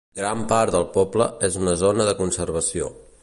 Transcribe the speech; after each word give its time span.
Gran 0.19 0.39
part 0.51 0.71
del 0.75 0.87
poble 0.95 1.27
és 1.51 1.59
una 1.63 1.77
zona 1.83 2.07
de 2.09 2.15
conservació. 2.25 2.91